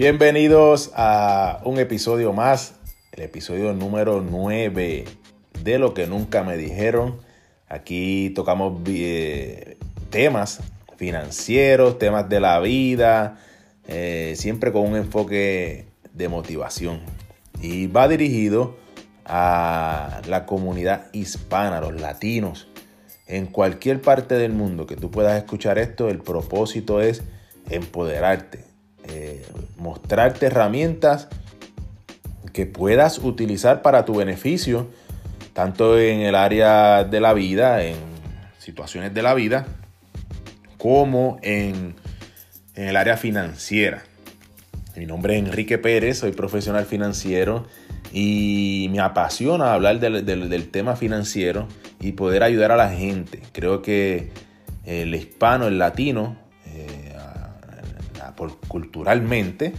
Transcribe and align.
Bienvenidos 0.00 0.92
a 0.94 1.60
un 1.62 1.78
episodio 1.78 2.32
más, 2.32 2.72
el 3.12 3.22
episodio 3.22 3.74
número 3.74 4.22
9 4.22 5.04
de 5.62 5.78
lo 5.78 5.92
que 5.92 6.06
nunca 6.06 6.42
me 6.42 6.56
dijeron. 6.56 7.20
Aquí 7.68 8.30
tocamos 8.30 8.80
eh, 8.86 9.76
temas 10.08 10.62
financieros, 10.96 11.98
temas 11.98 12.30
de 12.30 12.40
la 12.40 12.58
vida, 12.60 13.40
eh, 13.88 14.32
siempre 14.38 14.72
con 14.72 14.86
un 14.86 14.96
enfoque 14.96 15.84
de 16.14 16.28
motivación. 16.30 17.00
Y 17.60 17.86
va 17.86 18.08
dirigido 18.08 18.78
a 19.26 20.22
la 20.26 20.46
comunidad 20.46 21.12
hispana, 21.12 21.78
los 21.82 22.00
latinos. 22.00 22.68
En 23.26 23.44
cualquier 23.44 24.00
parte 24.00 24.36
del 24.36 24.52
mundo 24.52 24.86
que 24.86 24.96
tú 24.96 25.10
puedas 25.10 25.36
escuchar 25.36 25.78
esto, 25.78 26.08
el 26.08 26.20
propósito 26.20 27.02
es 27.02 27.22
empoderarte, 27.68 28.69
eh, 29.08 29.44
mostrarte 29.76 30.46
herramientas 30.46 31.28
que 32.52 32.66
puedas 32.66 33.18
utilizar 33.18 33.82
para 33.82 34.04
tu 34.04 34.14
beneficio, 34.14 34.88
tanto 35.52 35.98
en 35.98 36.20
el 36.20 36.34
área 36.34 37.04
de 37.04 37.20
la 37.20 37.32
vida, 37.32 37.84
en 37.84 37.96
situaciones 38.58 39.14
de 39.14 39.22
la 39.22 39.34
vida, 39.34 39.66
como 40.78 41.38
en, 41.42 41.94
el 42.74 42.96
área 42.96 43.16
financiera. 43.16 44.02
Mi 44.96 45.06
nombre 45.06 45.36
es 45.36 45.44
Enrique 45.44 45.78
Pérez, 45.78 46.18
soy 46.18 46.32
profesional 46.32 46.86
financiero 46.86 47.66
y 48.12 48.88
me 48.90 49.00
apasiona 49.00 49.72
hablar 49.74 50.00
del, 50.00 50.68
tema 50.70 50.96
financiero 50.96 51.68
y 52.00 52.12
poder 52.12 52.42
ayudar 52.42 52.72
a 52.72 52.76
la 52.76 52.90
gente. 52.90 53.40
Creo 53.52 53.82
que 53.82 54.30
el 54.84 55.14
hispano, 55.14 55.66
el 55.66 55.78
latino, 55.78 56.36
culturalmente, 58.68 59.72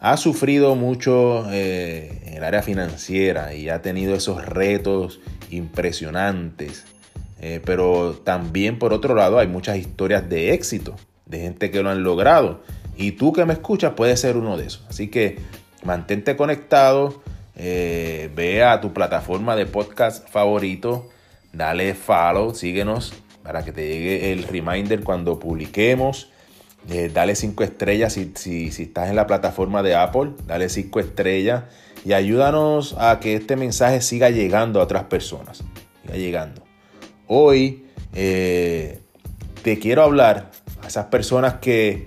ha 0.00 0.16
sufrido 0.16 0.74
mucho 0.74 1.50
eh, 1.50 2.22
en 2.26 2.34
el 2.34 2.44
área 2.44 2.62
financiera 2.62 3.54
y 3.54 3.68
ha 3.68 3.82
tenido 3.82 4.14
esos 4.14 4.44
retos 4.44 5.20
impresionantes 5.50 6.84
eh, 7.40 7.60
pero 7.64 8.14
también 8.24 8.78
por 8.78 8.92
otro 8.92 9.14
lado 9.14 9.38
hay 9.38 9.46
muchas 9.46 9.76
historias 9.76 10.28
de 10.28 10.54
éxito, 10.54 10.96
de 11.26 11.40
gente 11.40 11.70
que 11.70 11.82
lo 11.82 11.90
han 11.90 12.02
logrado. 12.02 12.62
Y 12.96 13.12
tú 13.12 13.32
que 13.32 13.44
me 13.44 13.52
escuchas 13.52 13.92
puedes 13.94 14.20
ser 14.20 14.36
uno 14.36 14.56
de 14.56 14.66
esos. 14.66 14.84
Así 14.88 15.08
que 15.08 15.38
mantente 15.84 16.36
conectado, 16.36 17.22
eh, 17.54 18.30
ve 18.34 18.64
a 18.64 18.80
tu 18.80 18.92
plataforma 18.92 19.54
de 19.54 19.66
podcast 19.66 20.28
favorito, 20.28 21.08
dale 21.52 21.94
follow, 21.94 22.54
síguenos 22.54 23.14
para 23.42 23.64
que 23.64 23.72
te 23.72 23.86
llegue 23.86 24.32
el 24.32 24.42
reminder 24.44 25.04
cuando 25.04 25.38
publiquemos. 25.38 26.30
Eh, 26.90 27.10
dale 27.12 27.34
cinco 27.34 27.64
estrellas 27.64 28.14
si, 28.14 28.32
si, 28.34 28.68
estás 28.82 29.10
en 29.10 29.16
la 29.16 29.26
plataforma 29.26 29.82
de 29.82 29.94
Apple, 29.94 30.30
dale 30.46 30.70
cinco 30.70 31.00
estrellas 31.00 31.64
y 32.02 32.14
ayúdanos 32.14 32.96
a 32.98 33.20
que 33.20 33.34
este 33.34 33.56
mensaje 33.56 34.00
siga 34.00 34.30
llegando 34.30 34.80
a 34.80 34.84
otras 34.84 35.04
personas. 35.04 35.62
Siga 36.02 36.16
llegando. 36.16 36.64
Hoy 37.26 37.84
eh, 38.14 39.00
te 39.62 39.78
quiero 39.78 40.02
hablar 40.02 40.50
a 40.82 40.86
esas 40.86 41.06
personas 41.06 41.54
que, 41.54 42.06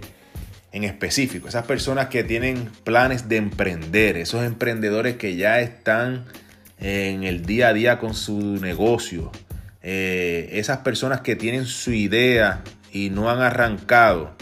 en 0.71 0.83
específico, 0.83 1.47
esas 1.47 1.65
personas 1.67 2.07
que 2.07 2.23
tienen 2.23 2.67
planes 2.83 3.29
de 3.29 3.37
emprender, 3.37 4.17
esos 4.17 4.43
emprendedores 4.43 5.17
que 5.17 5.35
ya 5.35 5.59
están 5.59 6.25
en 6.79 7.23
el 7.23 7.45
día 7.45 7.67
a 7.67 7.73
día 7.73 7.99
con 7.99 8.15
su 8.15 8.39
negocio, 8.39 9.31
eh, 9.83 10.49
esas 10.53 10.79
personas 10.79 11.21
que 11.21 11.35
tienen 11.35 11.67
su 11.67 11.91
idea 11.91 12.63
y 12.91 13.11
no 13.11 13.29
han 13.29 13.41
arrancado 13.41 14.35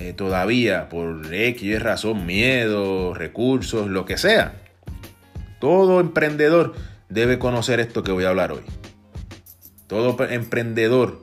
eh, 0.00 0.14
todavía 0.14 0.88
por 0.88 1.30
X 1.30 1.82
razón, 1.82 2.24
miedo, 2.24 3.12
recursos, 3.12 3.86
lo 3.86 4.06
que 4.06 4.16
sea. 4.16 4.54
Todo 5.58 6.00
emprendedor 6.00 6.74
debe 7.10 7.38
conocer 7.38 7.80
esto 7.80 8.02
que 8.02 8.10
voy 8.10 8.24
a 8.24 8.30
hablar 8.30 8.50
hoy. 8.50 8.62
Todo 9.88 10.16
emprendedor 10.24 11.22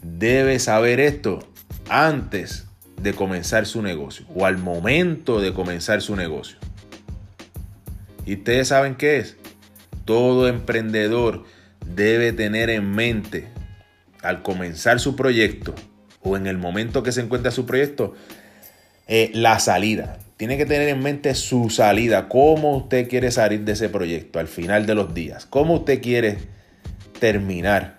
debe 0.00 0.60
saber 0.60 1.00
esto 1.00 1.40
antes 1.88 2.68
de 3.02 3.14
comenzar 3.14 3.66
su 3.66 3.82
negocio 3.82 4.26
o 4.32 4.46
al 4.46 4.58
momento 4.58 5.40
de 5.40 5.52
comenzar 5.52 6.00
su 6.00 6.14
negocio. 6.14 6.56
¿Y 8.24 8.34
ustedes 8.34 8.68
saben 8.68 8.94
qué 8.94 9.16
es? 9.16 9.36
Todo 10.04 10.46
emprendedor 10.46 11.46
debe 11.84 12.32
tener 12.32 12.70
en 12.70 12.92
mente 12.92 13.48
al 14.22 14.42
comenzar 14.42 15.00
su 15.00 15.16
proyecto 15.16 15.74
o 16.22 16.36
en 16.36 16.46
el 16.46 16.58
momento 16.58 17.02
que 17.02 17.12
se 17.12 17.20
encuentra 17.20 17.50
su 17.50 17.66
proyecto, 17.66 18.14
eh, 19.06 19.30
la 19.34 19.58
salida. 19.58 20.18
Tiene 20.36 20.56
que 20.56 20.66
tener 20.66 20.88
en 20.88 21.02
mente 21.02 21.34
su 21.34 21.70
salida, 21.70 22.28
cómo 22.28 22.76
usted 22.76 23.08
quiere 23.08 23.30
salir 23.30 23.60
de 23.64 23.72
ese 23.72 23.88
proyecto 23.88 24.38
al 24.38 24.48
final 24.48 24.86
de 24.86 24.94
los 24.94 25.14
días, 25.14 25.46
cómo 25.46 25.74
usted 25.74 26.00
quiere 26.00 26.38
terminar. 27.18 27.98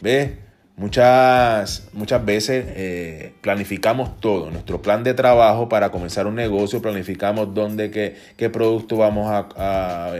¿Ves? 0.00 0.30
Muchas, 0.76 1.88
muchas 1.94 2.22
veces 2.22 2.66
eh, 2.68 3.32
planificamos 3.40 4.20
todo, 4.20 4.50
nuestro 4.50 4.82
plan 4.82 5.02
de 5.04 5.14
trabajo 5.14 5.70
para 5.70 5.90
comenzar 5.90 6.26
un 6.26 6.34
negocio, 6.34 6.82
planificamos 6.82 7.54
dónde, 7.54 7.90
qué, 7.90 8.14
qué 8.36 8.50
producto 8.50 8.98
vamos 8.98 9.26
a, 9.30 10.12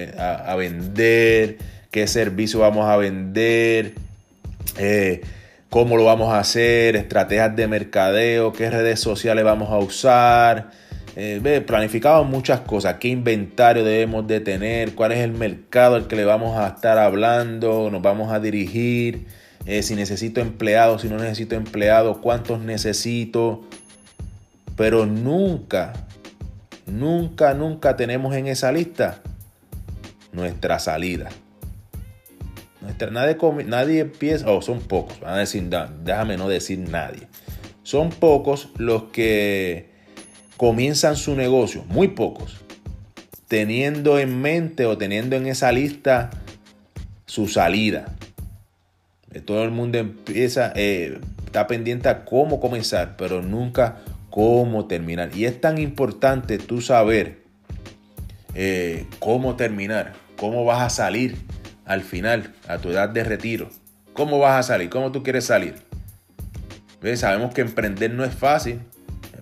vender, 0.56 1.58
qué 1.90 2.06
servicio 2.06 2.60
vamos 2.60 2.86
a 2.86 2.96
vender, 2.96 3.92
eh, 4.78 5.20
cómo 5.70 5.96
lo 5.96 6.04
vamos 6.04 6.32
a 6.32 6.38
hacer, 6.38 6.96
estrategias 6.96 7.54
de 7.56 7.66
mercadeo, 7.66 8.52
qué 8.52 8.70
redes 8.70 9.00
sociales 9.00 9.44
vamos 9.44 9.70
a 9.70 9.78
usar, 9.78 10.70
eh, 11.16 11.64
planificamos 11.66 12.28
muchas 12.28 12.60
cosas, 12.60 12.96
qué 13.00 13.08
inventario 13.08 13.84
debemos 13.84 14.26
de 14.26 14.40
tener, 14.40 14.94
cuál 14.94 15.12
es 15.12 15.18
el 15.20 15.32
mercado 15.32 15.96
al 15.96 16.06
que 16.06 16.16
le 16.16 16.24
vamos 16.24 16.58
a 16.58 16.68
estar 16.68 16.98
hablando, 16.98 17.90
nos 17.90 18.02
vamos 18.02 18.32
a 18.32 18.38
dirigir, 18.38 19.26
eh, 19.66 19.82
si 19.82 19.96
necesito 19.96 20.40
empleados, 20.40 21.02
si 21.02 21.08
no 21.08 21.16
necesito 21.16 21.56
empleados, 21.56 22.18
cuántos 22.18 22.60
necesito. 22.60 23.62
Pero 24.76 25.06
nunca, 25.06 25.94
nunca, 26.86 27.54
nunca 27.54 27.96
tenemos 27.96 28.36
en 28.36 28.46
esa 28.46 28.70
lista 28.70 29.22
nuestra 30.32 30.78
salida. 30.78 31.30
Nadie, 33.10 33.36
nadie 33.66 34.00
empieza, 34.00 34.50
o 34.50 34.58
oh, 34.58 34.62
son 34.62 34.80
pocos, 34.80 35.20
van 35.20 35.34
a 35.34 35.38
decir, 35.38 35.68
déjame 36.02 36.36
no 36.36 36.48
decir 36.48 36.78
nadie. 36.78 37.28
Son 37.82 38.10
pocos 38.10 38.70
los 38.78 39.04
que 39.04 39.90
comienzan 40.56 41.16
su 41.16 41.36
negocio, 41.36 41.84
muy 41.88 42.08
pocos, 42.08 42.60
teniendo 43.48 44.18
en 44.18 44.40
mente 44.40 44.86
o 44.86 44.96
teniendo 44.96 45.36
en 45.36 45.46
esa 45.46 45.72
lista 45.72 46.30
su 47.26 47.48
salida. 47.48 48.16
Eh, 49.32 49.40
todo 49.40 49.64
el 49.64 49.70
mundo 49.70 49.98
empieza, 49.98 50.72
eh, 50.74 51.20
está 51.44 51.66
pendiente 51.66 52.08
a 52.08 52.24
cómo 52.24 52.60
comenzar, 52.60 53.16
pero 53.16 53.42
nunca 53.42 53.98
cómo 54.30 54.86
terminar. 54.86 55.30
Y 55.36 55.44
es 55.44 55.60
tan 55.60 55.78
importante 55.78 56.58
tú 56.58 56.80
saber 56.80 57.42
eh, 58.54 59.06
cómo 59.18 59.56
terminar, 59.56 60.14
cómo 60.38 60.64
vas 60.64 60.82
a 60.82 60.90
salir 60.90 61.36
al 61.86 62.02
final, 62.02 62.52
a 62.68 62.78
tu 62.78 62.90
edad 62.90 63.08
de 63.08 63.24
retiro. 63.24 63.70
¿Cómo 64.12 64.38
vas 64.38 64.58
a 64.58 64.62
salir? 64.62 64.90
¿Cómo 64.90 65.12
tú 65.12 65.22
quieres 65.22 65.44
salir? 65.46 65.74
Sabemos 67.14 67.54
que 67.54 67.60
emprender 67.60 68.12
no 68.12 68.24
es 68.24 68.34
fácil, 68.34 68.80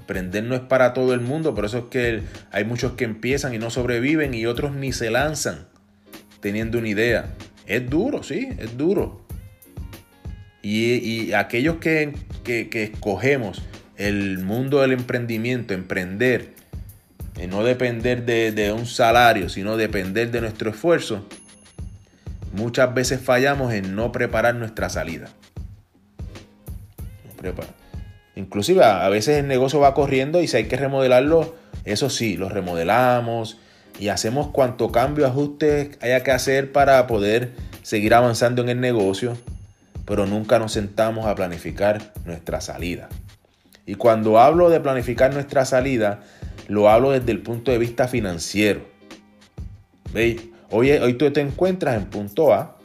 Emprender 0.04 0.44
no 0.44 0.54
es 0.54 0.60
para 0.60 0.92
todo 0.92 1.14
el 1.14 1.20
mundo, 1.20 1.54
por 1.54 1.64
eso 1.64 1.78
es 1.78 1.84
que 1.84 2.20
hay 2.52 2.66
muchos 2.66 2.92
que 2.92 3.04
empiezan 3.04 3.54
y 3.54 3.58
no 3.58 3.70
sobreviven 3.70 4.34
y 4.34 4.44
otros 4.44 4.74
ni 4.74 4.92
se 4.92 5.10
lanzan 5.10 5.66
teniendo 6.40 6.76
una 6.76 6.88
idea. 6.88 7.30
Es 7.66 7.88
duro, 7.88 8.22
sí, 8.22 8.50
es 8.58 8.76
duro. 8.76 9.24
Y, 10.60 11.32
aquellos 11.32 11.76
que, 11.76 12.12
escogemos 12.44 13.62
el 13.96 14.40
mundo 14.40 14.82
del 14.82 14.92
emprendimiento, 14.92 15.72
emprender, 15.72 16.52
y 17.42 17.46
no 17.46 17.64
depender 17.64 18.26
de, 18.26 18.52
de, 18.52 18.72
un 18.72 18.84
salario, 18.84 19.48
sino 19.48 19.78
depender 19.78 20.30
de 20.30 20.42
nuestro 20.42 20.68
esfuerzo, 20.68 21.26
muchas 22.54 22.94
veces 22.94 23.20
fallamos 23.20 23.72
en 23.72 23.94
no 23.94 24.12
preparar 24.12 24.54
nuestra 24.54 24.88
salida. 24.88 25.28
Inclusive 28.36 28.82
a 28.82 29.08
veces 29.08 29.38
el 29.38 29.48
negocio 29.48 29.80
va 29.80 29.94
corriendo 29.94 30.40
y 30.40 30.48
si 30.48 30.56
hay 30.56 30.64
que 30.64 30.76
remodelarlo, 30.76 31.54
eso 31.84 32.08
sí, 32.10 32.36
lo 32.36 32.48
remodelamos 32.48 33.58
y 33.98 34.08
hacemos 34.08 34.48
cuanto 34.48 34.90
cambio, 34.90 35.26
ajuste 35.26 35.92
haya 36.00 36.22
que 36.22 36.32
hacer 36.32 36.72
para 36.72 37.06
poder 37.06 37.52
seguir 37.82 38.14
avanzando 38.14 38.62
en 38.62 38.70
el 38.70 38.80
negocio, 38.80 39.36
pero 40.04 40.26
nunca 40.26 40.58
nos 40.58 40.72
sentamos 40.72 41.26
a 41.26 41.34
planificar 41.34 42.12
nuestra 42.24 42.60
salida. 42.60 43.08
Y 43.86 43.96
cuando 43.96 44.40
hablo 44.40 44.70
de 44.70 44.80
planificar 44.80 45.34
nuestra 45.34 45.64
salida, 45.66 46.20
lo 46.68 46.88
hablo 46.88 47.10
desde 47.10 47.30
el 47.32 47.42
punto 47.42 47.70
de 47.70 47.78
vista 47.78 48.08
financiero. 48.08 48.80
¿Veis? 50.12 50.53
Hoy, 50.76 50.90
hoy 50.90 51.14
tú 51.14 51.30
te 51.30 51.40
encuentras 51.40 51.94
en 51.94 52.06
punto 52.06 52.52
A, 52.52 52.76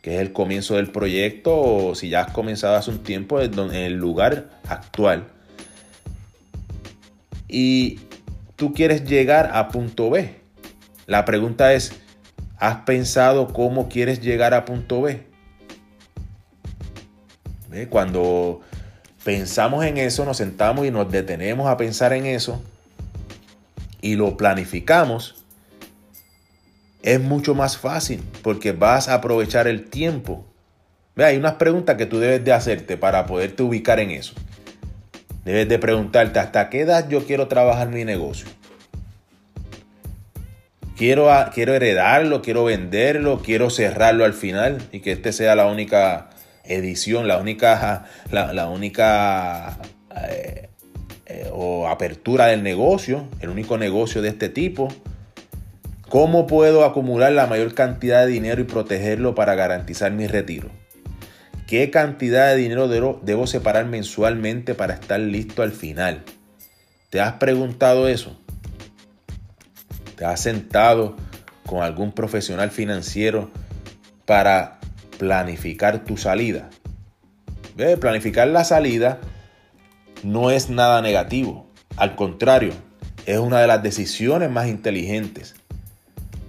que 0.00 0.14
es 0.14 0.20
el 0.20 0.32
comienzo 0.32 0.76
del 0.76 0.92
proyecto, 0.92 1.60
o 1.60 1.96
si 1.96 2.08
ya 2.08 2.20
has 2.20 2.32
comenzado 2.32 2.76
hace 2.76 2.92
un 2.92 3.02
tiempo 3.02 3.40
en 3.40 3.74
el 3.74 3.94
lugar 3.94 4.48
actual. 4.68 5.26
Y 7.48 7.98
tú 8.54 8.72
quieres 8.72 9.06
llegar 9.06 9.50
a 9.54 9.70
punto 9.70 10.08
B. 10.08 10.36
La 11.08 11.24
pregunta 11.24 11.72
es, 11.72 11.94
¿has 12.58 12.82
pensado 12.82 13.48
cómo 13.48 13.88
quieres 13.88 14.20
llegar 14.20 14.54
a 14.54 14.64
punto 14.64 15.02
B? 15.02 15.24
Cuando 17.88 18.60
pensamos 19.24 19.84
en 19.84 19.96
eso, 19.96 20.24
nos 20.24 20.36
sentamos 20.36 20.86
y 20.86 20.92
nos 20.92 21.10
detenemos 21.10 21.66
a 21.66 21.76
pensar 21.76 22.12
en 22.12 22.26
eso 22.26 22.62
y 24.00 24.14
lo 24.14 24.36
planificamos, 24.36 25.39
es 27.02 27.20
mucho 27.20 27.54
más 27.54 27.76
fácil 27.78 28.22
porque 28.42 28.72
vas 28.72 29.08
a 29.08 29.14
aprovechar 29.14 29.66
el 29.68 29.88
tiempo. 29.88 30.46
Ve, 31.16 31.24
hay 31.24 31.36
unas 31.36 31.54
preguntas 31.54 31.96
que 31.96 32.06
tú 32.06 32.18
debes 32.18 32.44
de 32.44 32.52
hacerte 32.52 32.96
para 32.96 33.26
poderte 33.26 33.62
ubicar 33.62 34.00
en 34.00 34.10
eso. 34.10 34.34
Debes 35.44 35.68
de 35.68 35.78
preguntarte 35.78 36.38
hasta 36.38 36.68
qué 36.68 36.80
edad 36.80 37.08
yo 37.08 37.24
quiero 37.26 37.48
trabajar 37.48 37.88
mi 37.88 38.04
negocio. 38.04 38.46
Quiero, 40.96 41.30
quiero 41.54 41.72
heredarlo, 41.72 42.42
quiero 42.42 42.64
venderlo, 42.64 43.40
quiero 43.40 43.70
cerrarlo 43.70 44.26
al 44.26 44.34
final 44.34 44.82
y 44.92 45.00
que 45.00 45.12
este 45.12 45.32
sea 45.32 45.54
la 45.54 45.66
única 45.66 46.28
edición, 46.64 47.26
la 47.26 47.38
única, 47.38 48.04
la, 48.30 48.68
única 48.68 49.78
eh, 50.28 50.68
eh, 51.24 51.48
o 51.52 51.88
apertura 51.88 52.46
del 52.46 52.62
negocio, 52.62 53.26
el 53.40 53.48
único 53.48 53.78
negocio 53.78 54.20
de 54.20 54.28
este 54.28 54.50
tipo. 54.50 54.88
¿Cómo 56.10 56.48
puedo 56.48 56.84
acumular 56.84 57.30
la 57.30 57.46
mayor 57.46 57.72
cantidad 57.72 58.26
de 58.26 58.32
dinero 58.32 58.60
y 58.60 58.64
protegerlo 58.64 59.36
para 59.36 59.54
garantizar 59.54 60.10
mi 60.10 60.26
retiro? 60.26 60.68
¿Qué 61.68 61.88
cantidad 61.92 62.48
de 62.48 62.56
dinero 62.56 62.88
debo, 62.88 63.46
separar 63.46 63.86
mensualmente 63.86 64.74
para 64.74 64.94
estar 64.94 65.20
listo 65.20 65.62
al 65.62 65.70
final? 65.70 66.24
¿Te 67.10 67.20
has 67.20 67.34
preguntado 67.34 68.08
eso? 68.08 68.36
¿Te 70.16 70.24
has 70.24 70.40
sentado 70.40 71.14
con 71.64 71.84
algún 71.84 72.10
profesional 72.10 72.72
financiero 72.72 73.48
para 74.26 74.80
planificar 75.16 76.02
tu 76.02 76.16
salida? 76.16 76.70
Planificar 78.00 78.48
la 78.48 78.64
salida 78.64 79.20
no 80.24 80.50
es 80.50 80.70
nada 80.70 81.02
negativo. 81.02 81.70
Al 81.96 82.16
contrario, 82.16 82.72
es 83.26 83.38
una 83.38 83.60
de 83.60 83.68
las 83.68 83.80
decisiones 83.84 84.50
más 84.50 84.66
inteligentes. 84.66 85.54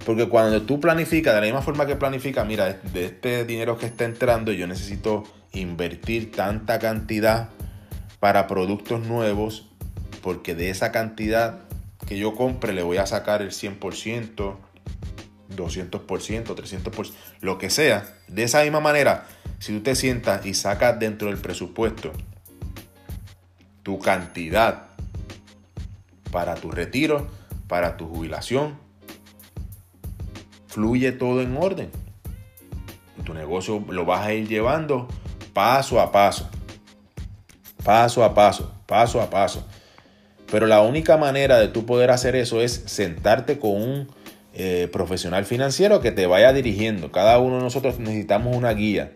Porque 0.04 0.28
cuando 0.28 0.62
tú 0.62 0.80
planificas, 0.80 1.34
de 1.34 1.40
la 1.40 1.46
misma 1.46 1.62
forma 1.62 1.86
que 1.86 1.96
planificas, 1.96 2.46
mira, 2.46 2.72
de 2.72 3.04
este 3.04 3.44
dinero 3.44 3.78
que 3.78 3.86
está 3.86 4.04
entrando, 4.04 4.52
yo 4.52 4.66
necesito 4.66 5.24
invertir 5.52 6.32
tanta 6.32 6.78
cantidad 6.78 7.50
para 8.18 8.46
productos 8.46 9.06
nuevos, 9.06 9.68
porque 10.22 10.54
de 10.54 10.70
esa 10.70 10.92
cantidad 10.92 11.60
que 12.06 12.18
yo 12.18 12.34
compre 12.34 12.72
le 12.72 12.82
voy 12.82 12.96
a 12.96 13.06
sacar 13.06 13.42
el 13.42 13.50
100%, 13.50 14.56
200%, 15.56 16.44
300%, 16.44 17.12
lo 17.40 17.58
que 17.58 17.70
sea. 17.70 18.16
De 18.28 18.42
esa 18.42 18.62
misma 18.62 18.80
manera, 18.80 19.26
si 19.58 19.72
tú 19.72 19.82
te 19.82 19.94
sientas 19.94 20.44
y 20.46 20.54
sacas 20.54 20.98
dentro 20.98 21.28
del 21.28 21.38
presupuesto 21.38 22.12
tu 23.82 23.98
cantidad 23.98 24.86
para 26.30 26.54
tu 26.54 26.70
retiro, 26.70 27.28
para 27.68 27.96
tu 27.96 28.08
jubilación, 28.08 28.78
fluye 30.72 31.12
todo 31.12 31.42
en 31.42 31.56
orden. 31.56 31.90
Tu 33.24 33.34
negocio 33.34 33.84
lo 33.90 34.06
vas 34.06 34.26
a 34.26 34.32
ir 34.32 34.48
llevando 34.48 35.06
paso 35.52 36.00
a 36.00 36.10
paso. 36.10 36.48
Paso 37.84 38.24
a 38.24 38.32
paso, 38.32 38.72
paso 38.86 39.20
a 39.20 39.28
paso. 39.28 39.66
Pero 40.50 40.66
la 40.66 40.80
única 40.80 41.16
manera 41.18 41.58
de 41.58 41.68
tú 41.68 41.84
poder 41.84 42.10
hacer 42.10 42.36
eso 42.36 42.60
es 42.60 42.84
sentarte 42.86 43.58
con 43.58 43.70
un 43.70 44.08
eh, 44.54 44.88
profesional 44.90 45.44
financiero 45.44 46.00
que 46.00 46.10
te 46.10 46.26
vaya 46.26 46.52
dirigiendo. 46.52 47.12
Cada 47.12 47.38
uno 47.38 47.56
de 47.56 47.62
nosotros 47.62 47.98
necesitamos 47.98 48.56
una 48.56 48.72
guía. 48.72 49.12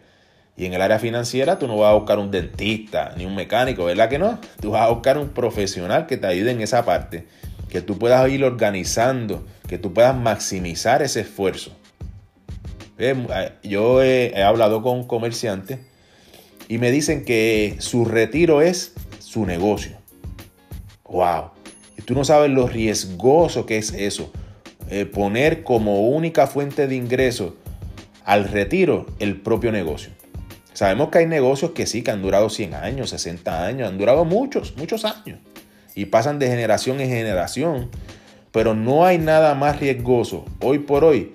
Y 0.58 0.66
en 0.66 0.74
el 0.74 0.82
área 0.82 0.98
financiera 0.98 1.58
tú 1.58 1.66
no 1.66 1.76
vas 1.76 1.90
a 1.90 1.94
buscar 1.94 2.18
un 2.18 2.30
dentista 2.30 3.12
ni 3.16 3.26
un 3.26 3.34
mecánico, 3.34 3.84
¿verdad 3.84 4.08
que 4.08 4.18
no? 4.18 4.38
Tú 4.60 4.70
vas 4.72 4.82
a 4.82 4.90
buscar 4.90 5.18
un 5.18 5.28
profesional 5.30 6.06
que 6.06 6.16
te 6.16 6.26
ayude 6.26 6.50
en 6.50 6.62
esa 6.62 6.84
parte, 6.84 7.26
que 7.68 7.82
tú 7.82 7.98
puedas 7.98 8.28
ir 8.30 8.44
organizando 8.44 9.44
que 9.66 9.78
tú 9.78 9.92
puedas 9.92 10.16
maximizar 10.16 11.02
ese 11.02 11.20
esfuerzo. 11.20 11.72
Eh, 12.98 13.14
yo 13.62 14.02
he, 14.02 14.42
hablado 14.42 14.82
con 14.82 15.06
comerciantes 15.06 15.80
y 16.68 16.78
me 16.78 16.90
dicen 16.90 17.24
que 17.24 17.76
su 17.78 18.04
retiro 18.04 18.62
es 18.62 18.94
su 19.18 19.44
negocio. 19.44 19.96
¡Wow! 21.04 21.50
Y 21.98 22.02
tú 22.02 22.14
no 22.14 22.24
sabes 22.24 22.50
lo 22.50 22.66
riesgoso 22.66 23.66
que 23.66 23.78
es 23.78 23.92
eso. 23.92 24.32
Eh, 24.88 25.04
poner 25.04 25.62
como 25.62 26.08
única 26.08 26.46
fuente 26.46 26.86
de 26.86 26.94
ingreso 26.94 27.56
al 28.24 28.48
retiro 28.48 29.06
el 29.18 29.40
propio 29.40 29.72
negocio. 29.72 30.10
Sabemos 30.72 31.08
que 31.08 31.18
hay 31.18 31.26
negocios 31.26 31.72
que 31.72 31.86
sí, 31.86 32.02
que 32.02 32.10
han 32.10 32.22
durado 32.22 32.50
100 32.50 32.74
años, 32.74 33.10
60 33.10 33.64
años, 33.64 33.88
han 33.88 33.98
durado 33.98 34.24
muchos, 34.24 34.76
muchos 34.76 35.04
años. 35.04 35.38
Y 35.96 36.06
pasan 36.06 36.38
de 36.38 36.46
generación 36.46 37.00
en 37.00 37.08
generación 37.08 37.90
pero 38.56 38.72
no 38.72 39.04
hay 39.04 39.18
nada 39.18 39.54
más 39.54 39.80
riesgoso 39.80 40.46
hoy 40.60 40.78
por 40.78 41.04
hoy 41.04 41.34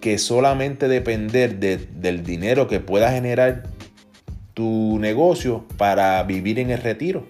que 0.00 0.18
solamente 0.18 0.86
depender 0.86 1.58
del 1.58 2.22
dinero 2.22 2.68
que 2.68 2.78
pueda 2.78 3.10
generar 3.10 3.64
tu 4.54 4.96
negocio 5.00 5.66
para 5.76 6.22
vivir 6.22 6.60
en 6.60 6.70
el 6.70 6.80
retiro. 6.80 7.26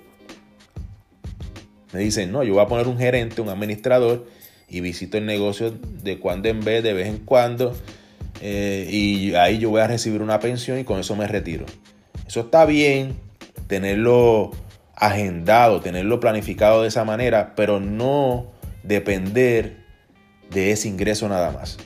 Me 1.94 2.00
dicen, 2.00 2.30
no, 2.30 2.42
yo 2.42 2.52
voy 2.52 2.62
a 2.62 2.66
poner 2.66 2.86
un 2.86 2.98
gerente, 2.98 3.40
un 3.40 3.48
administrador 3.48 4.26
y 4.68 4.82
visito 4.82 5.16
el 5.16 5.24
negocio 5.24 5.70
de 5.70 6.18
cuando 6.18 6.50
en 6.50 6.60
vez, 6.60 6.82
de 6.82 6.92
vez 6.92 7.08
en 7.08 7.20
cuando, 7.20 7.74
eh, 8.42 8.86
y 8.90 9.34
ahí 9.36 9.56
yo 9.56 9.70
voy 9.70 9.80
a 9.80 9.86
recibir 9.86 10.20
una 10.20 10.38
pensión 10.38 10.78
y 10.78 10.84
con 10.84 11.00
eso 11.00 11.16
me 11.16 11.26
retiro. 11.26 11.64
Eso 12.26 12.40
está 12.40 12.66
bien, 12.66 13.14
tenerlo 13.68 14.50
agendado, 15.00 15.80
tenerlo 15.80 16.20
planificado 16.20 16.82
de 16.82 16.88
esa 16.88 17.04
manera, 17.04 17.54
pero 17.56 17.80
no 17.80 18.52
depender 18.82 19.78
de 20.50 20.72
ese 20.72 20.88
ingreso 20.88 21.28
nada 21.28 21.50
más. 21.50 21.78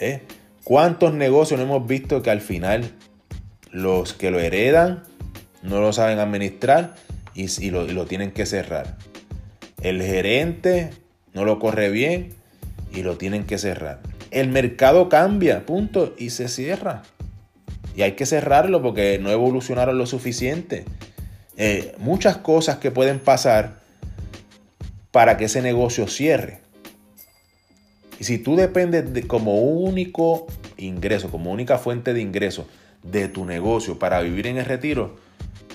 ¿Eh? 0.00 0.22
¿Cuántos 0.64 1.14
negocios 1.14 1.58
no 1.58 1.66
hemos 1.66 1.86
visto 1.86 2.20
que 2.20 2.30
al 2.30 2.40
final 2.40 2.90
los 3.70 4.12
que 4.12 4.30
lo 4.30 4.40
heredan 4.40 5.04
no 5.62 5.80
lo 5.80 5.92
saben 5.92 6.18
administrar 6.18 6.94
y, 7.34 7.70
lo, 7.70 7.86
y 7.86 7.92
lo 7.92 8.06
tienen 8.06 8.32
que 8.32 8.44
cerrar? 8.44 8.98
El 9.80 10.02
gerente 10.02 10.90
no 11.32 11.44
lo 11.44 11.60
corre 11.60 11.90
bien 11.90 12.34
y 12.92 13.02
lo 13.02 13.16
tienen 13.16 13.44
que 13.44 13.58
cerrar. 13.58 14.00
El 14.32 14.48
mercado 14.48 15.08
cambia, 15.08 15.64
punto, 15.64 16.14
y 16.18 16.30
se 16.30 16.48
cierra. 16.48 17.02
Y 17.98 18.02
hay 18.02 18.12
que 18.12 18.26
cerrarlo 18.26 18.80
porque 18.80 19.18
no 19.18 19.28
evolucionaron 19.28 19.98
lo 19.98 20.06
suficiente. 20.06 20.84
Eh, 21.56 21.96
muchas 21.98 22.36
cosas 22.36 22.76
que 22.76 22.92
pueden 22.92 23.18
pasar 23.18 23.80
para 25.10 25.36
que 25.36 25.46
ese 25.46 25.62
negocio 25.62 26.06
cierre. 26.06 26.60
Y 28.20 28.22
si 28.22 28.38
tú 28.38 28.54
dependes 28.54 29.12
de, 29.12 29.26
como 29.26 29.58
único 29.62 30.46
ingreso, 30.76 31.28
como 31.32 31.50
única 31.50 31.76
fuente 31.76 32.14
de 32.14 32.20
ingreso 32.20 32.68
de 33.02 33.26
tu 33.26 33.44
negocio 33.44 33.98
para 33.98 34.20
vivir 34.20 34.46
en 34.46 34.58
el 34.58 34.64
retiro, 34.64 35.16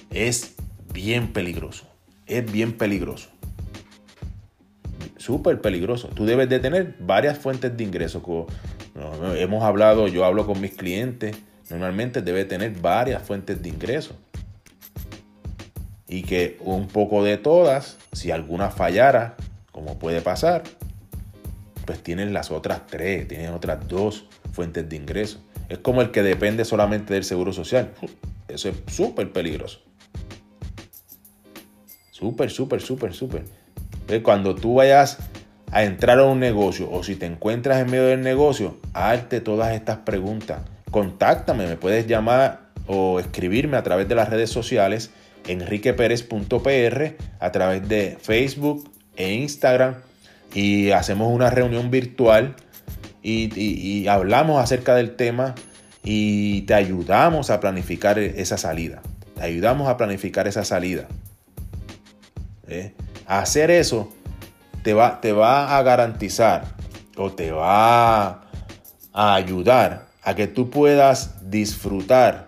es 0.10 0.53
bien 0.94 1.34
peligroso. 1.34 1.88
Es 2.25 2.50
bien 2.50 2.72
peligroso. 2.77 3.32
Súper 5.18 5.60
peligroso. 5.60 6.08
Tú 6.08 6.25
debes 6.25 6.48
de 6.48 6.60
tener 6.62 6.96
varias 7.01 7.38
fuentes 7.38 7.75
de 7.75 7.84
ingreso. 7.84 8.48
hemos 9.36 9.63
hablado, 9.65 10.08
yo 10.08 10.24
hablo 10.24 10.46
con 10.46 10.62
mis 10.62 10.72
clientes. 10.72 11.36
Normalmente 11.70 12.22
debe 12.22 12.46
tener 12.46 12.72
varias 12.79 13.24
fuentes 13.24 13.62
de 13.62 13.70
ingreso 13.70 14.15
y 16.08 16.24
que 16.24 16.58
un 16.60 16.88
poco 16.88 17.24
de 17.24 17.38
todas, 17.38 17.98
si 18.12 18.32
alguna 18.32 18.70
fallara, 18.70 19.36
como 19.72 19.98
puede 19.98 20.22
pasar, 20.22 20.63
pues 21.86 22.03
tienen 22.03 22.34
las 22.34 22.51
otras 22.51 22.86
tres, 22.88 23.27
tienen 23.27 23.51
otras 23.51 23.88
dos 23.88 24.27
fuentes 24.51 24.88
de 24.88 24.96
ingreso. 24.96 25.39
Es 25.70 25.79
como 25.79 26.01
el 26.01 26.12
que 26.12 26.22
depende 26.22 26.65
solamente 26.65 27.13
del 27.13 27.24
seguro 27.24 27.53
social. 27.53 27.91
Eso 28.48 28.70
es 28.70 28.75
súper 28.88 29.32
peligroso. 29.32 29.82
Súper, 32.12 32.51
súper, 32.51 32.82
súper, 32.82 33.13
súper. 33.13 33.43
Cuando 34.22 34.53
tú 34.53 34.75
vayas 34.75 35.17
a 35.72 35.84
entrar 35.84 36.20
a 36.20 36.25
un 36.25 36.39
negocio 36.39 36.91
o 36.91 37.03
si 37.03 37.15
te 37.15 37.25
encuentras 37.25 37.82
en 37.82 37.89
medio 37.89 38.05
del 38.05 38.22
negocio, 38.22 38.77
hazte 38.93 39.41
todas 39.41 39.74
estas 39.74 39.98
preguntas. 40.00 40.62
Contáctame, 40.93 41.65
me 41.65 41.75
puedes 41.75 42.05
llamar 42.05 42.69
o 42.85 43.19
escribirme 43.19 43.77
a 43.77 43.83
través 43.83 44.07
de 44.07 44.13
las 44.13 44.29
redes 44.29 44.51
sociales 44.51 45.09
enriqueperez.pr 45.47 47.15
a 47.39 47.51
través 47.51 47.89
de 47.89 48.19
Facebook 48.21 48.91
e 49.15 49.33
Instagram 49.33 49.95
y 50.53 50.91
hacemos 50.91 51.33
una 51.33 51.50
reunión 51.50 51.89
virtual 51.89 52.55
y, 53.23 54.05
hablamos 54.07 54.62
acerca 54.62 54.93
del 54.93 55.15
tema 55.15 55.55
y 56.03 56.62
te 56.62 56.75
ayudamos 56.75 57.50
a 57.50 57.59
planificar 57.59 58.19
esa 58.19 58.59
salida. 58.59 59.01
Te 59.33 59.41
ayudamos 59.41 59.89
a 59.89 59.97
planificar 59.97 60.47
esa 60.47 60.63
salida. 60.63 61.07
¿Eh? 62.67 62.93
Hacer 63.25 63.71
eso 63.71 64.13
te 64.83 64.93
va, 64.93 65.21
te 65.21 65.33
va 65.33 65.75
a 65.75 65.81
garantizar 65.81 66.65
o 67.17 67.31
te 67.31 67.51
va 67.51 68.43
a 69.12 69.33
ayudar 69.33 70.12
a 70.24 70.36
que 70.36 70.48
tú 70.48 70.70
puedas 70.70 71.50
disfrutar 71.50 72.48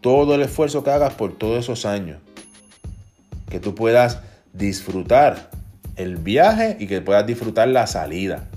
todo 0.00 0.34
el 0.34 0.42
esfuerzo 0.42 0.82
que 0.82 0.90
hagas 0.90 1.14
por 1.14 1.36
todos 1.36 1.58
esos 1.64 1.84
años. 1.84 2.18
Que 3.48 3.60
tú 3.60 3.74
puedas 3.74 4.20
disfrutar 4.52 5.50
el 5.96 6.16
viaje 6.16 6.76
y 6.80 6.86
que 6.86 7.00
puedas 7.00 7.26
disfrutar 7.26 7.68
la 7.68 7.86
salida. 7.86 8.48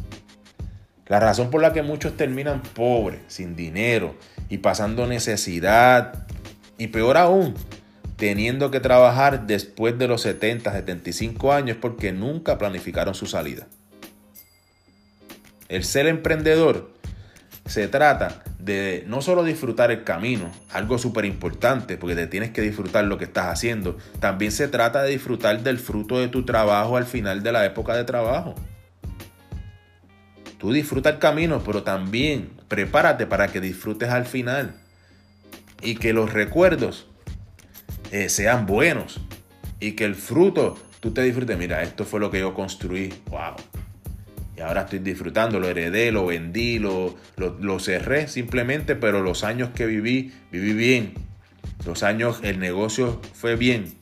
La 1.08 1.20
razón 1.20 1.50
por 1.50 1.62
la 1.62 1.74
que 1.74 1.84
muchos 1.84 2.16
terminan 2.16 2.64
pobres, 2.64 3.20
sin 3.28 3.56
dinero 3.56 4.16
y 4.50 4.60
pasando 4.60 5.06
necesidad 5.06 6.26
y 6.78 6.88
peor 6.88 7.18
aún, 7.18 7.56
teniendo 8.16 8.72
que 8.72 8.80
trabajar 8.80 9.46
después 9.46 9.98
de 9.98 10.08
los 10.08 10.22
70, 10.22 10.72
75 10.72 11.52
años 11.52 11.78
porque 11.80 12.14
nunca 12.14 12.58
planificaron 12.58 13.16
su 13.16 13.26
salida. 13.26 13.68
El 15.68 15.84
ser 15.84 16.08
emprendedor 16.08 16.93
se 17.66 17.88
trata 17.88 18.44
de 18.60 19.04
no 19.08 19.22
solo 19.22 19.44
disfrutar 19.44 19.92
el 19.92 20.04
camino, 20.04 20.52
algo 20.72 20.98
súper 20.98 21.26
importante, 21.26 21.98
porque 21.98 22.16
te 22.16 22.28
tienes 22.28 22.52
que 22.52 22.62
disfrutar 22.62 23.06
lo 23.06 23.18
que 23.18 23.26
estás 23.26 23.48
haciendo, 23.48 23.98
también 24.20 24.52
se 24.52 24.68
trata 24.68 25.02
de 25.04 25.12
disfrutar 25.12 25.64
del 25.64 25.80
fruto 25.80 26.20
de 26.20 26.28
tu 26.28 26.44
trabajo 26.46 26.98
al 26.98 27.06
final 27.06 27.44
de 27.44 27.52
la 27.52 27.66
época 27.66 27.96
de 27.96 28.04
trabajo. 28.04 28.56
Tú 30.58 30.72
disfruta 30.72 31.10
el 31.10 31.20
camino, 31.20 31.62
pero 31.66 31.84
también 31.84 32.52
prepárate 32.70 33.28
para 33.28 33.50
que 33.50 33.60
disfrutes 33.60 34.10
al 34.10 34.26
final 34.26 34.76
y 35.82 35.96
que 35.96 36.14
los 36.14 36.32
recuerdos 36.32 37.08
eh, 38.12 38.30
sean 38.30 38.66
buenos 38.66 39.20
y 39.80 39.94
que 39.94 40.06
el 40.06 40.16
fruto 40.16 40.78
tú 41.02 41.12
te 41.12 41.22
disfrutes. 41.22 41.58
Mira, 41.58 41.84
esto 41.84 42.06
fue 42.06 42.22
lo 42.22 42.32
que 42.32 42.40
yo 42.40 42.54
construí. 42.54 43.14
¡Wow! 43.30 43.56
Y 44.56 44.62
ahora 44.62 44.82
estoy 44.82 45.00
disfrutando, 45.00 45.60
lo 45.60 45.68
heredé, 45.68 46.12
lo 46.12 46.28
vendí, 46.28 46.78
lo, 46.78 47.16
lo, 47.38 47.80
cerré 47.80 48.28
simplemente, 48.28 48.96
pero 48.96 49.22
los 49.22 49.44
años 49.44 49.70
que 49.74 49.88
viví, 49.88 50.32
viví 50.52 50.74
bien. 50.74 51.14
Los 51.86 52.04
años, 52.04 52.40
el 52.44 52.60
negocio 52.60 53.20
fue 53.34 53.56
bien. 53.56 53.96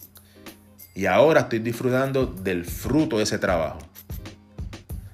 Y 0.93 1.05
ahora 1.05 1.41
estoy 1.41 1.59
disfrutando 1.59 2.25
del 2.25 2.65
fruto 2.65 3.17
de 3.17 3.23
ese 3.23 3.39
trabajo. 3.39 3.79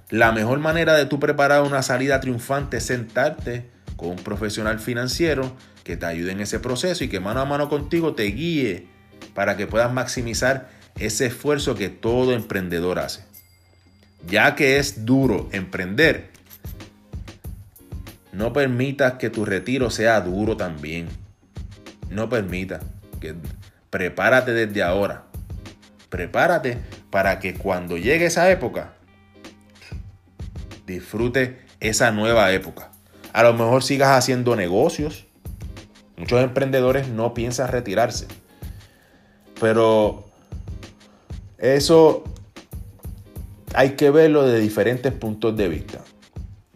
La 0.10 0.32
mejor 0.32 0.60
manera 0.60 0.96
de 0.96 1.06
tú 1.06 1.20
preparar 1.20 1.62
una 1.62 1.84
salida 1.84 2.20
triunfante 2.20 2.78
es 2.78 2.86
sentarte 2.86 3.70
con 3.96 4.10
un 4.10 4.16
profesional 4.16 4.80
financiero 4.80 5.52
que 5.84 5.98
te 5.98 6.06
ayude 6.08 6.32
en 6.32 6.40
ese 6.40 6.60
proceso 6.60 7.04
y 7.04 7.10
que 7.10 7.20
mano 7.20 7.42
a 7.42 7.46
mano 7.46 7.70
contigo 7.70 8.16
te 8.16 8.24
guíe 8.24 8.88
para 9.36 9.56
que 9.56 9.68
puedas 9.68 9.94
maximizar 9.94 10.70
ese 10.98 11.28
esfuerzo 11.28 11.76
que 11.76 11.90
todo 11.90 12.34
emprendedor 12.34 13.00
hace 13.00 13.27
ya 14.26 14.56
que 14.56 14.78
es 14.78 15.06
duro 15.06 15.50
emprender, 15.52 16.32
no 18.32 18.54
permitas 18.54 19.14
que 19.14 19.30
tu 19.30 19.46
retiro 19.46 19.90
sea 19.90 20.22
duro 20.22 20.56
también. 20.56 21.08
No 22.10 22.30
permita 22.30 22.82
que 23.20 23.36
prepárate 23.90 24.54
desde 24.54 24.84
ahora. 24.84 25.24
Prepárate 26.10 26.78
para 27.10 27.40
que 27.40 27.56
cuando 27.56 27.98
llegue 27.98 28.28
esa 28.28 28.50
época 28.52 28.94
disfrute 30.86 31.60
esa 31.80 32.12
nueva 32.12 32.52
época. 32.52 32.92
A 33.34 33.44
lo 33.44 33.54
mejor 33.54 33.84
sigas 33.84 34.10
haciendo 34.10 34.56
negocios. 34.56 35.26
Muchos 36.16 36.42
emprendedores 36.42 37.08
no 37.08 37.34
piensan 37.34 37.70
retirarse. 37.70 38.28
Pero 39.60 40.30
eso 41.58 42.24
hay 43.78 43.92
que 43.92 44.10
verlo 44.10 44.42
de 44.42 44.60
diferentes 44.60 45.14
puntos 45.14 45.56
de 45.56 45.68
vista. 45.70 46.00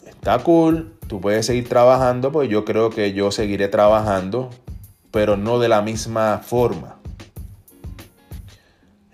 Está 0.06 0.38
cool, 0.38 0.94
tú 1.08 1.20
puedes 1.20 1.48
seguir 1.48 1.68
trabajando, 1.68 2.32
pues 2.32 2.48
yo 2.48 2.64
creo 2.64 2.92
que 2.92 3.12
yo 3.14 3.32
seguiré 3.32 3.70
trabajando, 3.70 4.52
pero 5.10 5.36
no 5.36 5.58
de 5.58 5.68
la 5.68 5.82
misma 5.82 6.44
forma. 6.46 6.98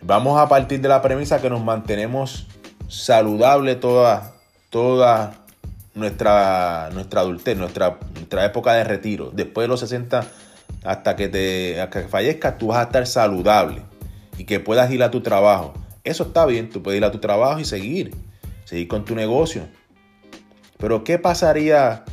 Vamos 0.01 0.37
a 0.37 0.49
partir 0.49 0.81
de 0.81 0.89
la 0.89 1.01
premisa 1.01 1.39
que 1.41 1.49
nos 1.49 1.63
mantenemos 1.63 2.47
saludable 2.89 3.75
toda, 3.75 4.33
toda 4.69 5.35
nuestra, 5.95 6.89
nuestra 6.91 7.21
adultez, 7.21 7.57
nuestra, 7.57 7.99
nuestra 8.15 8.43
época 8.43 8.73
de 8.73 8.83
retiro. 8.83 9.31
Después 9.31 9.63
de 9.63 9.69
los 9.69 9.79
60 9.79 10.27
hasta 10.83 11.15
que, 11.15 11.29
te, 11.29 11.79
hasta 11.79 12.01
que 12.01 12.09
fallezcas, 12.09 12.57
tú 12.57 12.67
vas 12.67 12.79
a 12.79 12.83
estar 12.83 13.07
saludable 13.07 13.81
y 14.37 14.43
que 14.43 14.59
puedas 14.59 14.91
ir 14.91 15.03
a 15.03 15.09
tu 15.09 15.21
trabajo 15.21 15.73
eso 16.07 16.23
está 16.23 16.45
bien, 16.45 16.69
tú 16.69 16.81
puedes 16.81 16.97
ir 16.97 17.05
a 17.05 17.11
tu 17.11 17.19
trabajo 17.19 17.59
y 17.59 17.65
seguir, 17.65 18.15
seguir 18.65 18.87
con 18.87 19.05
tu 19.05 19.15
negocio. 19.15 19.67
Pero 20.77 21.03
¿qué 21.03 21.19
pasaría 21.19 22.05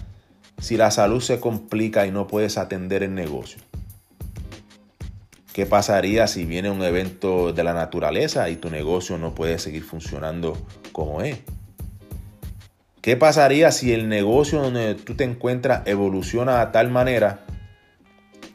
si 0.58 0.76
la 0.76 0.90
salud 0.90 1.20
se 1.20 1.40
complica 1.40 2.06
y 2.06 2.10
no 2.10 2.26
puedes 2.26 2.58
atender 2.58 3.02
el 3.02 3.14
negocio? 3.14 3.60
¿Qué 5.52 5.66
pasaría 5.66 6.26
si 6.26 6.44
viene 6.44 6.70
un 6.70 6.82
evento 6.82 7.52
de 7.52 7.62
la 7.62 7.74
naturaleza 7.74 8.50
y 8.50 8.56
tu 8.56 8.70
negocio 8.70 9.18
no 9.18 9.34
puede 9.34 9.60
seguir 9.60 9.84
funcionando 9.84 10.58
como 10.90 11.22
es? 11.22 11.38
¿Qué 13.00 13.16
pasaría 13.16 13.70
si 13.70 13.92
el 13.92 14.08
negocio 14.08 14.60
donde 14.60 14.94
tú 14.94 15.14
te 15.14 15.24
encuentras 15.24 15.86
evoluciona 15.86 16.60
a 16.60 16.72
tal 16.72 16.90
manera 16.90 17.44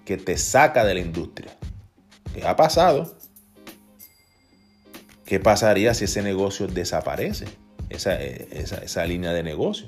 que 0.04 0.18
te 0.18 0.38
saca 0.38 0.84
de 0.84 0.96
la 0.96 1.00
industria? 1.00 1.52
¿Qué 2.34 2.46
ha 2.46 2.56
pasado? 2.56 3.19
¿Qué 5.30 5.40
pasaría 5.40 5.94
si 5.94 6.06
ese 6.06 6.24
negocio 6.24 6.66
desaparece? 6.66 7.46
Esa, 7.90 8.20
esa, 8.20 9.06
línea 9.06 9.32
de 9.32 9.44
negocio. 9.44 9.88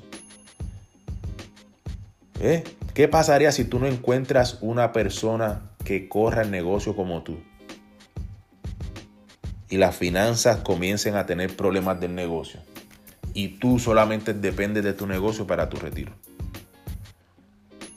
¿Eh? 2.40 2.62
¿Qué 2.94 3.08
pasaría 3.08 3.50
si 3.50 3.64
tú 3.64 3.80
no 3.80 3.88
encuentras 3.88 4.58
una 4.60 4.92
persona 4.92 5.72
que 5.84 6.08
corra 6.08 6.42
el 6.42 6.52
negocio 6.52 6.94
como 6.94 7.24
tú? 7.24 7.40
Y 9.68 9.78
las 9.78 9.96
finanzas 9.96 10.58
comiencen 10.58 11.16
a 11.16 11.26
tener 11.26 11.56
problemas 11.56 11.98
del 12.00 12.14
negocio. 12.14 12.60
Y 13.34 13.58
tú 13.58 13.80
solamente 13.80 14.34
dependes 14.34 14.84
de 14.84 14.92
tu 14.92 15.08
negocio 15.08 15.44
para 15.44 15.68
tu 15.68 15.76
retiro. 15.76 16.12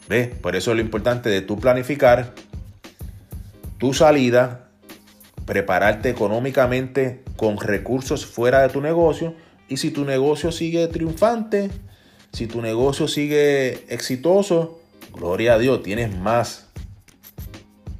¿Ves? 0.09 0.29
Por 0.29 0.55
eso 0.55 0.71
es 0.71 0.77
lo 0.77 0.81
importante 0.81 1.29
de 1.29 1.43
tú 1.43 1.59
planificar 1.59 2.33
tu 3.77 3.93
salida 3.93 4.64
prepararte 5.45 6.09
económicamente 6.09 7.23
con 7.37 7.57
recursos 7.57 8.25
fuera 8.25 8.61
de 8.61 8.69
tu 8.69 8.81
negocio 8.81 9.35
y 9.67 9.77
si 9.77 9.91
tu 9.91 10.05
negocio 10.05 10.51
sigue 10.51 10.87
triunfante, 10.87 11.69
si 12.31 12.47
tu 12.47 12.61
negocio 12.61 13.07
sigue 13.07 13.85
exitoso, 13.93 14.79
gloria 15.13 15.55
a 15.55 15.59
Dios, 15.59 15.81
tienes 15.83 16.15
más. 16.15 16.67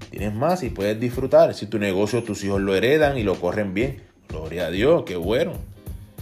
Tienes 0.10 0.34
más 0.34 0.64
y 0.64 0.70
puedes 0.70 1.00
disfrutar. 1.00 1.54
Si 1.54 1.66
tu 1.66 1.80
negocio 1.80 2.24
tus 2.24 2.44
hijos 2.44 2.62
lo 2.62 2.76
heredan 2.76 3.18
y 3.18 3.24
lo 3.24 3.40
corren 3.40 3.74
bien, 3.74 4.02
gloria 4.30 4.68
a 4.68 4.72
Dios, 4.72 5.04
qué 5.06 5.16
bueno. 5.16 5.54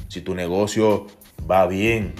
Si 0.08 0.22
tu 0.22 0.36
negocio 0.36 1.08
va 1.50 1.68
bien, 1.68 2.14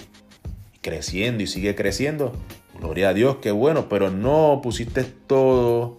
creciendo 0.82 1.44
y 1.44 1.48
sigue 1.48 1.76
creciendo, 1.76 2.34
gloria 2.78 3.10
a 3.10 3.14
Dios, 3.14 3.38
qué 3.42 3.52
bueno, 3.52 3.88
pero 3.90 4.12
no 4.12 4.60
pusiste 4.62 5.04
todo 5.04 5.98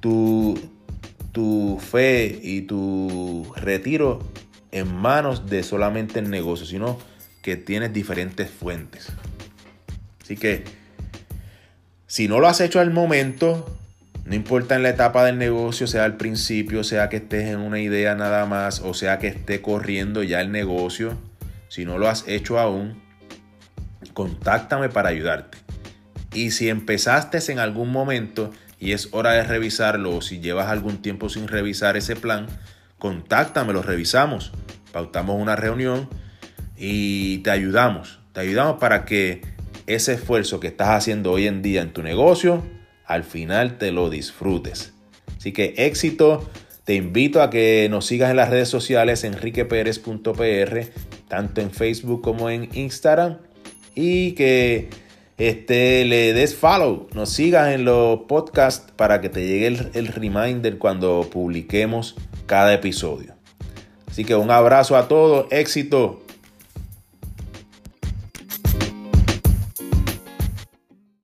tu, 0.00 0.58
tu 1.32 1.80
fe 1.80 2.38
y 2.42 2.62
tu 2.62 3.50
retiro 3.56 4.20
en 4.70 4.94
manos 4.94 5.46
de 5.46 5.62
solamente 5.62 6.18
el 6.18 6.30
negocio, 6.30 6.66
sino 6.66 6.98
que 7.42 7.56
tienes 7.56 7.92
diferentes 7.92 8.50
fuentes. 8.50 9.08
Así 10.22 10.36
que, 10.36 10.64
si 12.06 12.28
no 12.28 12.38
lo 12.40 12.48
has 12.48 12.60
hecho 12.60 12.80
al 12.80 12.90
momento, 12.90 13.76
no 14.24 14.34
importa 14.34 14.76
en 14.76 14.82
la 14.82 14.90
etapa 14.90 15.24
del 15.24 15.38
negocio, 15.38 15.86
sea 15.86 16.04
al 16.04 16.16
principio, 16.16 16.84
sea 16.84 17.08
que 17.08 17.16
estés 17.16 17.48
en 17.48 17.58
una 17.58 17.80
idea 17.80 18.14
nada 18.14 18.46
más, 18.46 18.80
o 18.80 18.94
sea 18.94 19.18
que 19.18 19.28
esté 19.28 19.60
corriendo 19.60 20.22
ya 20.22 20.40
el 20.40 20.52
negocio, 20.52 21.18
si 21.68 21.84
no 21.84 21.98
lo 21.98 22.08
has 22.08 22.28
hecho 22.28 22.58
aún, 22.58 23.02
contáctame 24.14 24.88
para 24.88 25.08
ayudarte. 25.08 25.58
Y 26.34 26.52
si 26.52 26.68
empezaste 26.68 27.38
en 27.50 27.58
algún 27.58 27.90
momento 27.90 28.52
y 28.82 28.92
es 28.92 29.10
hora 29.12 29.30
de 29.30 29.44
revisarlo 29.44 30.20
si 30.22 30.40
llevas 30.40 30.66
algún 30.66 31.00
tiempo 31.00 31.28
sin 31.28 31.46
revisar 31.46 31.96
ese 31.96 32.16
plan, 32.16 32.48
contáctame, 32.98 33.72
lo 33.72 33.80
revisamos, 33.80 34.50
pautamos 34.90 35.40
una 35.40 35.54
reunión 35.54 36.08
y 36.76 37.38
te 37.38 37.52
ayudamos. 37.52 38.18
Te 38.32 38.40
ayudamos 38.40 38.80
para 38.80 39.04
que 39.04 39.42
ese 39.86 40.14
esfuerzo 40.14 40.58
que 40.58 40.66
estás 40.66 40.88
haciendo 40.88 41.30
hoy 41.30 41.46
en 41.46 41.62
día 41.62 41.80
en 41.80 41.92
tu 41.92 42.02
negocio, 42.02 42.64
al 43.06 43.22
final 43.22 43.78
te 43.78 43.92
lo 43.92 44.10
disfrutes. 44.10 44.92
Así 45.36 45.52
que 45.52 45.74
éxito. 45.76 46.50
Te 46.82 46.96
invito 46.96 47.40
a 47.40 47.50
que 47.50 47.86
nos 47.88 48.06
sigas 48.06 48.32
en 48.32 48.36
las 48.36 48.50
redes 48.50 48.68
sociales 48.68 49.22
enriqueperez.pr, 49.22 50.80
tanto 51.28 51.60
en 51.60 51.70
Facebook 51.70 52.20
como 52.20 52.50
en 52.50 52.68
Instagram. 52.76 53.38
Y 53.94 54.32
que 54.32 54.90
este, 55.48 56.04
le 56.04 56.32
des 56.32 56.54
follow, 56.54 57.08
nos 57.14 57.30
sigas 57.30 57.74
en 57.74 57.84
los 57.84 58.20
podcasts 58.28 58.92
para 58.94 59.20
que 59.20 59.28
te 59.28 59.44
llegue 59.44 59.66
el, 59.66 59.90
el 59.94 60.06
reminder 60.06 60.78
cuando 60.78 61.28
publiquemos 61.30 62.14
cada 62.46 62.72
episodio. 62.72 63.34
Así 64.08 64.24
que 64.24 64.36
un 64.36 64.50
abrazo 64.50 64.96
a 64.96 65.08
todos, 65.08 65.46
éxito. 65.50 66.21